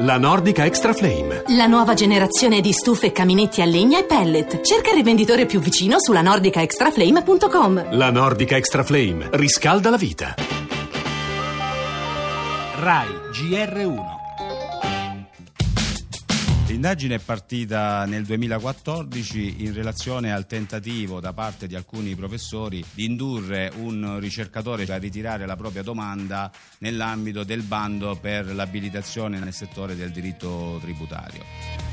La 0.00 0.16
Nordica 0.16 0.64
Extra 0.64 0.92
Flame. 0.92 1.42
La 1.56 1.66
nuova 1.66 1.94
generazione 1.94 2.60
di 2.60 2.72
stufe 2.72 3.06
e 3.06 3.12
caminetti 3.12 3.62
a 3.62 3.64
legna 3.64 3.98
e 3.98 4.04
pellet. 4.04 4.60
Cerca 4.60 4.90
il 4.90 4.94
rivenditore 4.94 5.44
più 5.44 5.58
vicino 5.58 5.96
sulla 5.98 6.22
nordicaextraflame.com. 6.22 7.96
La 7.96 8.12
Nordica 8.12 8.56
Extra 8.56 8.84
Flame 8.84 9.28
riscalda 9.32 9.90
la 9.90 9.96
vita. 9.96 10.36
RAI 12.76 13.08
GR1 13.32 14.17
L'indagine 16.68 17.14
è 17.14 17.18
partita 17.18 18.04
nel 18.04 18.26
2014 18.26 19.64
in 19.64 19.72
relazione 19.72 20.34
al 20.34 20.46
tentativo 20.46 21.18
da 21.18 21.32
parte 21.32 21.66
di 21.66 21.74
alcuni 21.74 22.14
professori 22.14 22.84
di 22.92 23.06
indurre 23.06 23.72
un 23.74 24.18
ricercatore 24.20 24.84
a 24.84 24.98
ritirare 24.98 25.46
la 25.46 25.56
propria 25.56 25.82
domanda 25.82 26.52
nell'ambito 26.80 27.42
del 27.42 27.62
bando 27.62 28.18
per 28.20 28.54
l'abilitazione 28.54 29.38
nel 29.38 29.54
settore 29.54 29.96
del 29.96 30.10
diritto 30.10 30.76
tributario. 30.82 31.87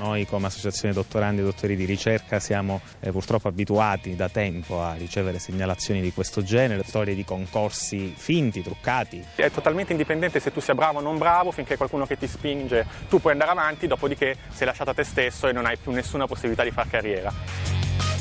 Noi 0.00 0.24
come 0.24 0.46
associazione 0.46 0.94
dottorandi 0.94 1.42
e 1.42 1.44
dottori 1.44 1.76
di 1.76 1.84
ricerca 1.84 2.40
siamo 2.40 2.80
eh, 3.00 3.10
purtroppo 3.10 3.48
abituati 3.48 4.16
da 4.16 4.30
tempo 4.30 4.82
a 4.82 4.94
ricevere 4.94 5.38
segnalazioni 5.38 6.00
di 6.00 6.10
questo 6.10 6.42
genere, 6.42 6.82
storie 6.86 7.14
di 7.14 7.22
concorsi 7.22 8.14
finti, 8.16 8.62
truccati. 8.62 9.22
È 9.34 9.50
totalmente 9.50 9.92
indipendente 9.92 10.40
se 10.40 10.52
tu 10.52 10.60
sia 10.60 10.74
bravo 10.74 11.00
o 11.00 11.02
non 11.02 11.18
bravo, 11.18 11.50
finché 11.50 11.76
qualcuno 11.76 12.06
che 12.06 12.16
ti 12.16 12.26
spinge 12.26 12.86
tu 13.10 13.20
puoi 13.20 13.32
andare 13.32 13.50
avanti, 13.50 13.86
dopodiché 13.86 14.38
sei 14.50 14.66
lasciato 14.66 14.88
a 14.88 14.94
te 14.94 15.04
stesso 15.04 15.48
e 15.48 15.52
non 15.52 15.66
hai 15.66 15.76
più 15.76 15.92
nessuna 15.92 16.26
possibilità 16.26 16.62
di 16.62 16.70
fare 16.70 16.88
carriera. 16.88 17.32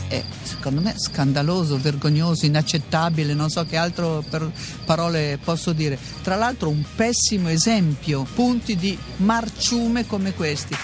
È 0.09 0.21
secondo 0.41 0.81
me 0.81 0.95
scandaloso, 0.97 1.77
vergognoso, 1.77 2.45
inaccettabile, 2.45 3.33
non 3.33 3.49
so 3.49 3.63
che 3.63 3.77
altro 3.77 4.21
per 4.29 4.51
parole 4.83 5.39
posso 5.41 5.71
dire. 5.71 5.97
Tra 6.23 6.35
l'altro 6.35 6.67
un 6.67 6.83
pessimo 6.93 7.47
esempio, 7.47 8.23
punti 8.23 8.75
di 8.75 8.97
marciume 9.17 10.05
come 10.05 10.33
questi. 10.33 10.75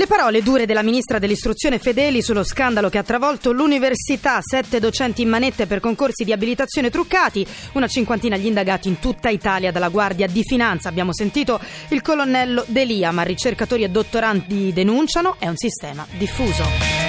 Le 0.00 0.06
parole 0.06 0.40
dure 0.40 0.64
della 0.64 0.82
ministra 0.82 1.18
dell'istruzione 1.18 1.78
Fedeli 1.78 2.22
sullo 2.22 2.42
scandalo 2.42 2.88
che 2.88 2.96
ha 2.96 3.02
travolto 3.02 3.52
l'università, 3.52 4.38
sette 4.40 4.80
docenti 4.80 5.20
in 5.20 5.28
manette 5.28 5.66
per 5.66 5.78
concorsi 5.78 6.24
di 6.24 6.32
abilitazione 6.32 6.88
truccati, 6.88 7.46
una 7.74 7.86
cinquantina 7.86 8.38
gli 8.38 8.46
indagati 8.46 8.88
in 8.88 8.98
tutta 8.98 9.28
Italia 9.28 9.70
dalla 9.70 9.90
Guardia 9.90 10.26
di 10.26 10.42
Finanza. 10.42 10.88
Abbiamo 10.88 11.12
sentito 11.12 11.60
il 11.90 12.00
colonnello 12.00 12.64
Delia, 12.66 13.10
ma 13.10 13.20
ricercatori 13.20 13.84
e 13.84 13.90
dottorandi 13.90 14.72
denunciano, 14.72 15.36
è 15.38 15.48
un 15.48 15.56
sistema 15.58 16.06
diffuso. 16.16 16.99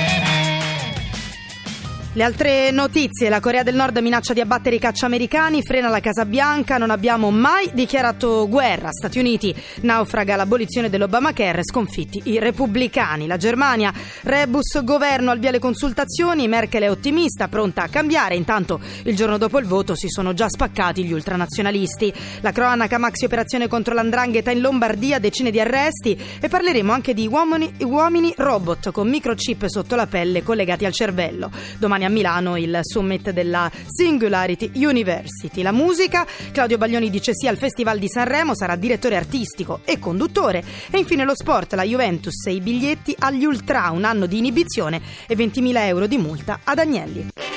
Le 2.13 2.23
altre 2.23 2.71
notizie, 2.71 3.29
la 3.29 3.39
Corea 3.39 3.63
del 3.63 3.73
Nord 3.75 3.97
minaccia 3.99 4.33
di 4.33 4.41
abbattere 4.41 4.75
i 4.75 4.79
caccia 4.79 5.05
americani, 5.05 5.63
frena 5.63 5.87
la 5.87 6.01
Casa 6.01 6.25
Bianca, 6.25 6.77
non 6.77 6.89
abbiamo 6.89 7.31
mai 7.31 7.69
dichiarato 7.71 8.49
guerra. 8.49 8.91
Stati 8.91 9.17
Uniti 9.17 9.55
naufraga 9.83 10.35
l'abolizione 10.35 10.89
dell'Obamacare, 10.89 11.63
sconfitti 11.63 12.23
i 12.25 12.37
repubblicani. 12.37 13.27
La 13.27 13.37
Germania, 13.37 13.93
rebus 14.23 14.83
governo 14.83 15.31
al 15.31 15.39
via 15.39 15.51
le 15.51 15.59
consultazioni, 15.59 16.49
Merkel 16.49 16.81
è 16.81 16.91
ottimista, 16.91 17.47
pronta 17.47 17.83
a 17.83 17.87
cambiare, 17.87 18.35
intanto 18.35 18.81
il 19.03 19.15
giorno 19.15 19.37
dopo 19.37 19.57
il 19.59 19.65
voto 19.65 19.95
si 19.95 20.09
sono 20.09 20.33
già 20.33 20.49
spaccati 20.49 21.05
gli 21.05 21.13
ultranazionalisti. 21.13 22.13
La 22.41 22.51
cronaca 22.51 22.97
maxi 22.97 23.23
operazione 23.23 23.69
contro 23.69 23.93
l'andrangheta 23.93 24.51
in 24.51 24.59
Lombardia, 24.59 25.17
decine 25.17 25.49
di 25.49 25.61
arresti 25.61 26.19
e 26.41 26.49
parleremo 26.49 26.91
anche 26.91 27.13
di 27.13 27.25
uomini, 27.25 27.73
uomini 27.83 28.33
robot 28.35 28.91
con 28.91 29.07
microchip 29.07 29.67
sotto 29.67 29.95
la 29.95 30.07
pelle 30.07 30.43
collegati 30.43 30.83
al 30.83 30.91
cervello. 30.91 31.49
Domani 31.77 31.99
domani 32.01 32.05
a 32.05 32.09
Milano 32.09 32.57
il 32.57 32.79
summit 32.81 33.29
della 33.31 33.69
Singularity 33.87 34.71
University. 34.75 35.61
La 35.61 35.71
musica, 35.71 36.25
Claudio 36.51 36.77
Baglioni 36.77 37.09
dice 37.09 37.33
sì 37.33 37.47
al 37.47 37.57
Festival 37.57 37.99
di 37.99 38.09
Sanremo, 38.09 38.55
sarà 38.55 38.75
direttore 38.75 39.15
artistico 39.15 39.81
e 39.83 39.99
conduttore. 39.99 40.63
E 40.89 40.97
infine 40.97 41.23
lo 41.23 41.35
sport, 41.35 41.73
la 41.73 41.83
Juventus 41.83 42.45
e 42.47 42.53
i 42.53 42.61
biglietti 42.61 43.15
agli 43.19 43.45
Ultra, 43.45 43.89
un 43.91 44.03
anno 44.03 44.25
di 44.25 44.37
inibizione 44.37 45.01
e 45.27 45.35
20.000 45.35 45.77
euro 45.85 46.07
di 46.07 46.17
multa 46.17 46.59
ad 46.63 46.79
Agnelli. 46.79 47.50